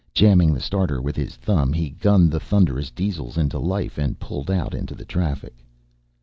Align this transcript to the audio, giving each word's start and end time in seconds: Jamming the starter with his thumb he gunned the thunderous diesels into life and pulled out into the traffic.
Jamming 0.15 0.51
the 0.51 0.59
starter 0.59 0.99
with 0.99 1.15
his 1.15 1.35
thumb 1.35 1.73
he 1.73 1.91
gunned 1.91 2.31
the 2.31 2.39
thunderous 2.39 2.89
diesels 2.89 3.37
into 3.37 3.59
life 3.59 3.99
and 3.99 4.19
pulled 4.19 4.49
out 4.49 4.73
into 4.73 4.95
the 4.95 5.05
traffic. 5.05 5.63